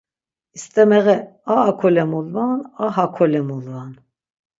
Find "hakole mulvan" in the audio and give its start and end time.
2.95-3.91